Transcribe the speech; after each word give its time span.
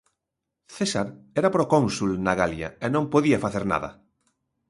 César 0.75 1.07
era 1.39 1.53
procónsul 1.55 2.11
na 2.25 2.33
Galia 2.41 2.69
e 2.85 2.87
non 2.95 3.05
podía 3.13 3.43
facer 3.45 3.63
nada. 3.73 3.89